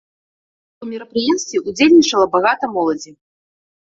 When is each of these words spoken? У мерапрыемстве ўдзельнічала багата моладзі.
У 0.85 0.87
мерапрыемстве 0.93 1.57
ўдзельнічала 1.67 2.25
багата 2.37 2.65
моладзі. 2.79 3.11